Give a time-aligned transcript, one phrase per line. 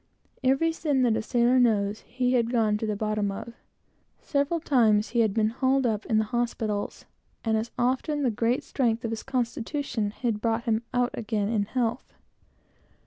[0.43, 3.53] Every sin that a sailor knows, he had gone to the bottom of.
[4.19, 7.05] Several times he had been hauled up in the hospitals,
[7.45, 11.65] and as often, the great strength of his constitution had brought him out again in
[11.65, 12.15] health.